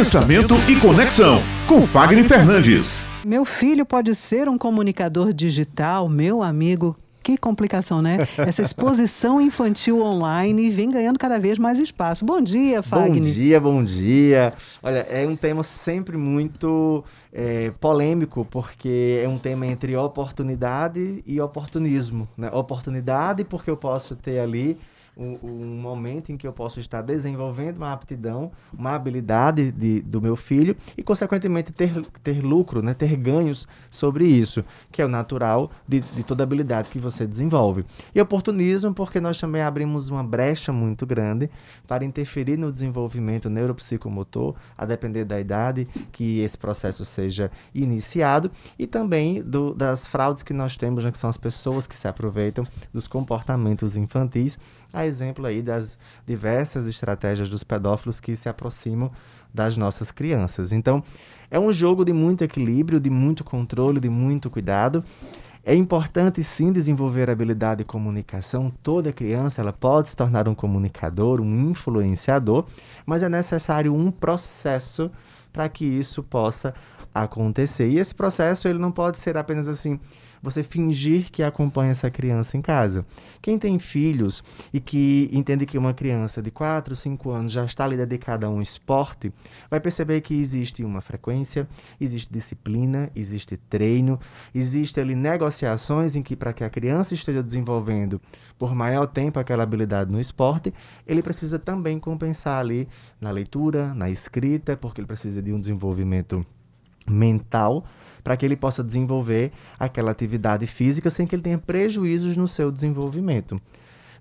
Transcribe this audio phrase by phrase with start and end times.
[0.00, 3.04] Pensamento e Conexão, com Fagner Fernandes.
[3.22, 6.96] Meu filho pode ser um comunicador digital, meu amigo.
[7.22, 8.16] Que complicação, né?
[8.38, 12.24] Essa exposição infantil online vem ganhando cada vez mais espaço.
[12.24, 13.22] Bom dia, Fagner.
[13.22, 14.54] Bom dia, bom dia.
[14.82, 21.38] Olha, é um tema sempre muito é, polêmico, porque é um tema entre oportunidade e
[21.42, 22.26] oportunismo.
[22.38, 22.48] Né?
[22.50, 24.78] Oportunidade, porque eu posso ter ali
[25.16, 30.20] um, um, momento em que eu posso estar desenvolvendo uma aptidão, uma habilidade de, do
[30.20, 35.08] meu filho e, consequentemente, ter, ter lucro, né, ter ganhos sobre isso, que é o
[35.08, 37.84] natural de, de toda habilidade que você desenvolve.
[38.14, 41.50] E oportunismo, porque nós também abrimos uma brecha muito grande
[41.86, 48.86] para interferir no desenvolvimento neuropsicomotor, a depender da idade que esse processo seja iniciado, e
[48.86, 52.64] também do, das fraudes que nós temos, né, que são as pessoas que se aproveitam
[52.92, 54.58] dos comportamentos infantis
[55.00, 59.10] a exemplo aí das diversas estratégias dos pedófilos que se aproximam
[59.52, 60.72] das nossas crianças.
[60.72, 61.02] Então,
[61.50, 65.04] é um jogo de muito equilíbrio, de muito controle, de muito cuidado.
[65.64, 68.72] É importante sim desenvolver a habilidade de comunicação.
[68.82, 72.64] Toda criança ela pode se tornar um comunicador, um influenciador,
[73.04, 75.10] mas é necessário um processo
[75.52, 76.72] para que isso possa
[77.14, 77.88] acontecer.
[77.90, 79.98] E esse processo ele não pode ser apenas assim
[80.42, 83.04] você fingir que acompanha essa criança em casa.
[83.42, 87.84] Quem tem filhos e que entende que uma criança de 4, 5 anos já está
[87.84, 89.32] ali dedicada a um esporte,
[89.70, 91.68] vai perceber que existe uma frequência,
[92.00, 94.18] existe disciplina, existe treino,
[94.54, 98.20] existe ali negociações em que para que a criança esteja desenvolvendo
[98.58, 100.72] por maior tempo aquela habilidade no esporte,
[101.06, 102.88] ele precisa também compensar ali
[103.20, 106.44] na leitura, na escrita, porque ele precisa de um desenvolvimento
[107.06, 107.84] mental
[108.22, 112.70] para que ele possa desenvolver aquela atividade física sem que ele tenha prejuízos no seu
[112.70, 113.60] desenvolvimento.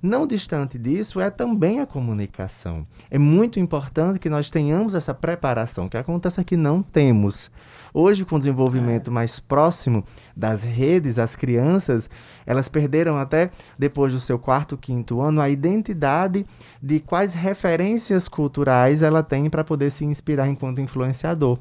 [0.01, 2.87] Não distante disso é também a comunicação.
[3.11, 7.51] É muito importante que nós tenhamos essa preparação, que acontece que não temos.
[7.93, 9.13] Hoje, com o desenvolvimento é.
[9.13, 12.09] mais próximo das redes, as crianças,
[12.45, 16.45] elas perderam até depois do seu quarto, quinto ano, a identidade
[16.81, 21.59] de quais referências culturais ela tem para poder se inspirar enquanto influenciador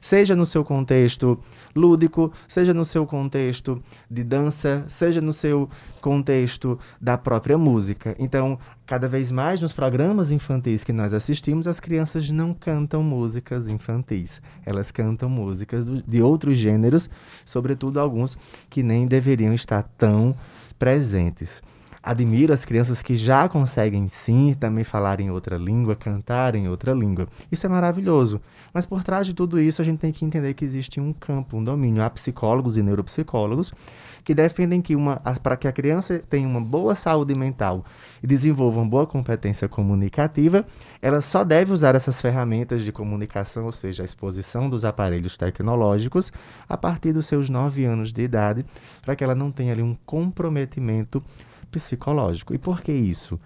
[0.00, 1.38] seja no seu contexto
[1.74, 5.68] lúdico, seja no seu contexto de dança, seja no seu
[6.00, 8.16] contexto da própria música.
[8.18, 13.68] Então, cada vez mais nos programas infantis que nós assistimos, as crianças não cantam músicas
[13.68, 14.40] infantis.
[14.64, 17.08] Elas cantam músicas de outros gêneros,
[17.44, 18.36] sobretudo alguns
[18.68, 20.34] que nem deveriam estar tão
[20.78, 21.62] presentes
[22.08, 26.94] admiro as crianças que já conseguem sim também falar em outra língua, cantar em outra
[26.94, 27.28] língua.
[27.52, 28.40] Isso é maravilhoso.
[28.72, 31.58] Mas por trás de tudo isso, a gente tem que entender que existe um campo,
[31.58, 32.02] um domínio.
[32.02, 33.74] Há psicólogos e neuropsicólogos
[34.24, 34.94] que defendem que
[35.42, 37.84] para que a criança tenha uma boa saúde mental
[38.22, 40.66] e desenvolva uma boa competência comunicativa,
[41.02, 46.32] ela só deve usar essas ferramentas de comunicação, ou seja, a exposição dos aparelhos tecnológicos,
[46.66, 48.64] a partir dos seus nove anos de idade,
[49.02, 51.22] para que ela não tenha ali um comprometimento
[51.70, 52.54] psicológico.
[52.54, 53.38] E por que isso?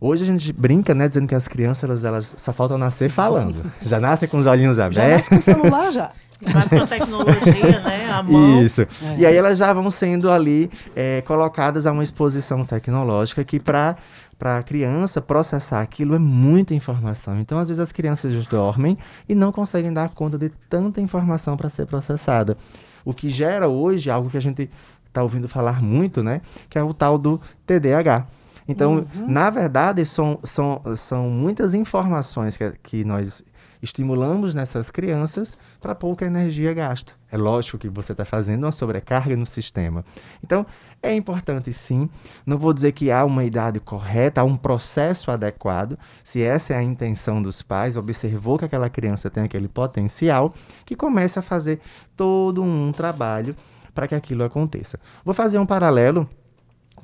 [0.00, 3.64] Hoje a gente brinca, né, dizendo que as crianças elas, elas só faltam nascer falando.
[3.80, 5.02] Já nascem com os olhinhos abertos.
[5.02, 6.12] Já nasce com o celular já.
[6.52, 8.10] Mas com a tecnologia, né?
[8.10, 8.62] A mão.
[8.62, 8.82] Isso.
[8.82, 8.86] É.
[9.18, 13.96] E aí elas já vão sendo ali é, colocadas a uma exposição tecnológica que para
[14.38, 17.38] para a criança processar aquilo é muita informação.
[17.38, 18.98] Então, às vezes as crianças dormem
[19.28, 22.56] e não conseguem dar conta de tanta informação para ser processada.
[23.04, 24.68] O que gera hoje algo que a gente
[25.14, 26.42] está ouvindo falar muito, né?
[26.68, 28.26] Que é o tal do TDAH.
[28.66, 29.28] Então, uhum.
[29.28, 33.44] na verdade, são, são, são muitas informações que, que nós
[33.82, 37.12] estimulamos nessas crianças para pouca energia gasta.
[37.30, 40.02] É lógico que você está fazendo uma sobrecarga no sistema.
[40.42, 40.64] Então,
[41.02, 42.08] é importante sim.
[42.46, 45.98] Não vou dizer que há uma idade correta, há um processo adequado.
[46.24, 50.54] Se essa é a intenção dos pais, observou que aquela criança tem aquele potencial,
[50.86, 51.80] que comece a fazer
[52.16, 53.54] todo um trabalho
[53.94, 54.98] para que aquilo aconteça.
[55.24, 56.28] Vou fazer um paralelo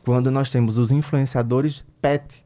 [0.04, 2.44] quando nós temos os influenciadores pet.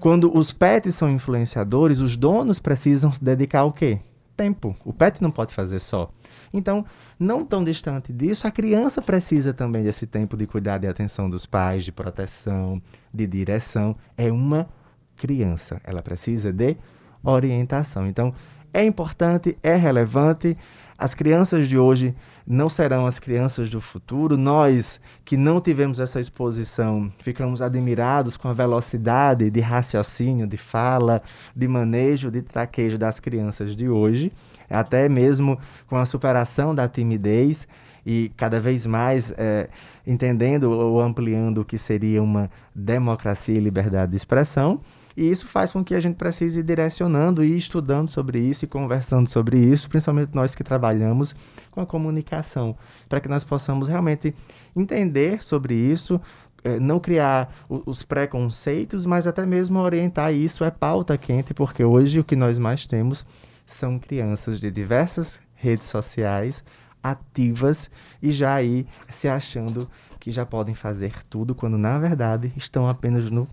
[0.00, 3.98] Quando os pets são influenciadores, os donos precisam se dedicar ao quê?
[4.36, 4.76] Tempo.
[4.84, 6.10] O pet não pode fazer só.
[6.52, 6.84] Então,
[7.18, 11.46] não tão distante disso, a criança precisa também desse tempo de cuidado e atenção dos
[11.46, 12.80] pais, de proteção,
[13.12, 13.96] de direção.
[14.16, 14.68] É uma
[15.16, 15.80] criança.
[15.82, 16.76] Ela precisa de
[17.24, 18.06] orientação.
[18.06, 18.34] Então,
[18.76, 20.54] é importante, é relevante.
[20.98, 22.14] As crianças de hoje
[22.46, 24.36] não serão as crianças do futuro.
[24.36, 31.22] Nós que não tivemos essa exposição, ficamos admirados com a velocidade de raciocínio, de fala,
[31.54, 34.30] de manejo, de traquejo das crianças de hoje,
[34.68, 37.66] até mesmo com a superação da timidez
[38.04, 39.70] e cada vez mais é,
[40.06, 44.82] entendendo ou ampliando o que seria uma democracia e liberdade de expressão.
[45.16, 48.68] E isso faz com que a gente precise ir direcionando e estudando sobre isso e
[48.68, 51.34] conversando sobre isso, principalmente nós que trabalhamos
[51.70, 52.76] com a comunicação,
[53.08, 54.34] para que nós possamos realmente
[54.76, 56.20] entender sobre isso,
[56.62, 62.20] eh, não criar os preconceitos, mas até mesmo orientar isso é pauta quente, porque hoje
[62.20, 63.24] o que nós mais temos
[63.64, 66.62] são crianças de diversas redes sociais
[67.02, 67.90] ativas
[68.20, 69.88] e já aí se achando
[70.18, 73.46] que já podem fazer tudo, quando na verdade estão apenas no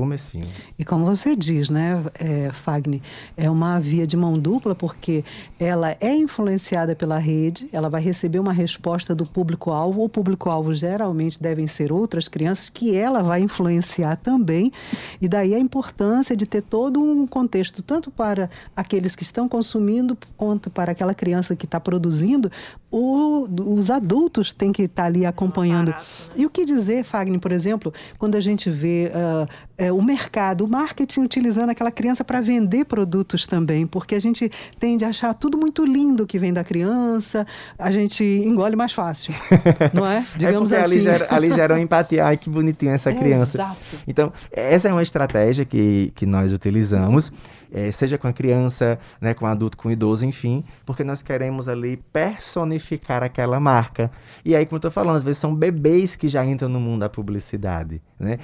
[0.00, 0.46] comecinho.
[0.78, 3.00] E como você diz, né, é, Fagner,
[3.36, 5.24] é uma via de mão dupla porque
[5.58, 11.40] ela é influenciada pela rede, ela vai receber uma resposta do público-alvo, o público-alvo geralmente
[11.40, 14.72] devem ser outras crianças que ela vai influenciar também,
[15.20, 20.16] e daí a importância de ter todo um contexto, tanto para aqueles que estão consumindo,
[20.36, 22.50] quanto para aquela criança que está produzindo,
[22.90, 23.46] o,
[23.76, 25.90] os adultos têm que estar ali acompanhando.
[25.90, 26.34] Barato, né?
[26.36, 30.64] E o que dizer, Fagner, por exemplo, quando a gente vê uh, é, o mercado,
[30.64, 35.34] o marketing utilizando aquela criança para vender produtos também, porque a gente tende a achar
[35.34, 37.46] tudo muito lindo que vem da criança,
[37.78, 39.34] a gente engole mais fácil,
[39.92, 40.18] não é?
[40.18, 41.06] é Digamos é assim.
[41.34, 43.56] Ali gera, ali empatia, ai que bonitinha essa criança.
[43.56, 43.76] Exato.
[44.06, 47.32] Então, essa é uma estratégia que, que nós utilizamos
[47.72, 51.22] é, seja com a criança, né, com o adulto, com o idoso, enfim, porque nós
[51.22, 54.10] queremos ali personificar aquela marca.
[54.44, 57.00] E aí, como eu estou falando, às vezes são bebês que já entram no mundo
[57.00, 58.38] da publicidade, né?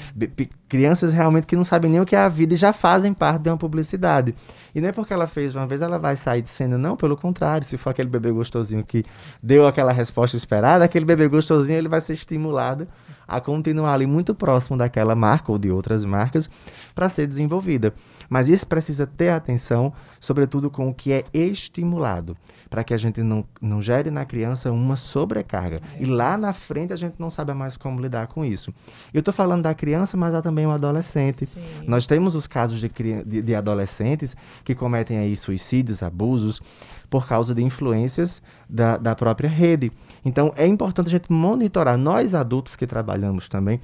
[0.69, 3.43] crianças realmente que não sabem nem o que é a vida e já fazem parte
[3.43, 4.35] de uma publicidade.
[4.75, 7.17] E não é porque ela fez uma vez, ela vai sair de cena, não, pelo
[7.17, 9.05] contrário, se for aquele bebê gostosinho que
[9.43, 12.89] deu aquela resposta esperada, aquele bebê gostosinho ele vai ser estimulado
[13.27, 16.51] a continuar ali muito próximo daquela marca ou de outras marcas
[16.95, 17.93] para ser desenvolvida.
[18.29, 22.37] Mas isso precisa ter atenção, sobretudo com o que é estimulado,
[22.71, 25.81] para que a gente não, não gere na criança uma sobrecarga.
[25.99, 28.73] E lá na frente a gente não sabe mais como lidar com isso.
[29.13, 31.47] Eu estou falando da criança, mas há também o adolescente.
[31.47, 31.61] Sim.
[31.87, 36.61] Nós temos os casos de, de, de adolescentes que cometem aí suicídios, abusos,
[37.09, 39.93] por causa de influências da, da própria rede.
[40.25, 43.14] Então é importante a gente monitorar, nós adultos que trabalhamos
[43.49, 43.81] também,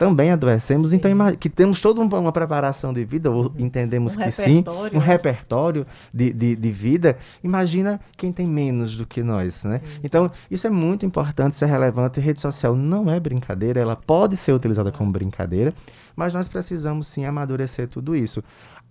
[0.00, 1.14] também adoecemos, então, sim.
[1.14, 5.04] então que temos toda uma preparação de vida, ou entendemos um que sim, um né?
[5.04, 9.82] repertório de, de, de, vida, imagina quem tem menos do que nós, né?
[10.02, 14.38] Então, isso é muito importante, isso é relevante, rede social não é brincadeira, ela pode
[14.38, 15.74] ser utilizada como brincadeira,
[16.16, 18.42] mas nós precisamos sim amadurecer tudo isso.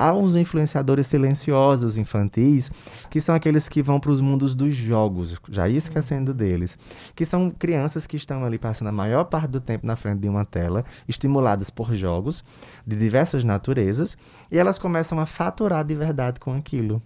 [0.02, 2.72] Há uns influenciadores silenciosos infantis,
[3.10, 6.78] que são aqueles que vão para os mundos dos jogos, já ia esquecendo deles,
[7.14, 10.30] que são crianças que estão ali passando a maior parte do tempo na frente de
[10.30, 12.46] uma tela, estimuladas por jogos
[12.88, 14.18] de diversas naturezas,
[14.50, 17.02] e elas começam a faturar de verdade com aquilo.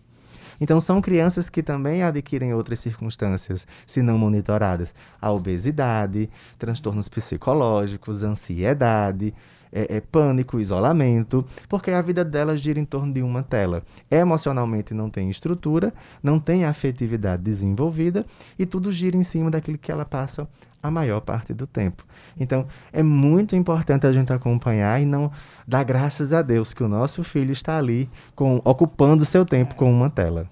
[0.61, 4.93] Então, são crianças que também adquirem outras circunstâncias, se não monitoradas.
[5.19, 6.29] A obesidade,
[6.59, 9.33] transtornos psicológicos, ansiedade,
[9.73, 13.83] é, é, pânico, isolamento, porque a vida delas gira em torno de uma tela.
[14.09, 15.91] Emocionalmente não tem estrutura,
[16.21, 18.25] não tem afetividade desenvolvida
[18.57, 20.47] e tudo gira em cima daquilo que ela passa
[20.81, 22.05] a maior parte do tempo.
[22.37, 25.31] Então, é muito importante a gente acompanhar e não
[25.65, 29.89] dar graças a Deus que o nosso filho está ali com, ocupando seu tempo com
[29.91, 30.47] uma tela.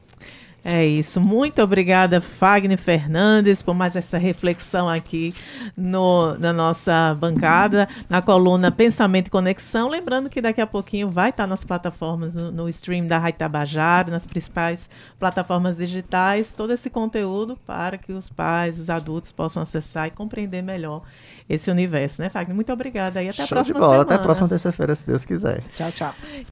[0.63, 1.19] É isso.
[1.19, 5.33] Muito obrigada, Fagner Fernandes, por mais essa reflexão aqui
[5.75, 9.89] no, na nossa bancada, na coluna Pensamento e Conexão.
[9.89, 14.11] Lembrando que daqui a pouquinho vai estar nas plataformas, no, no stream da Rádio Tabajara,
[14.11, 14.87] nas principais
[15.19, 20.61] plataformas digitais, todo esse conteúdo para que os pais, os adultos possam acessar e compreender
[20.61, 21.01] melhor
[21.49, 22.55] esse universo, né, Fagner?
[22.55, 23.93] Muito obrigada e até Show a próxima de bola.
[23.93, 24.03] semana.
[24.03, 25.63] Até a próxima terça-feira, se Deus quiser.
[25.75, 26.13] Tchau, tchau.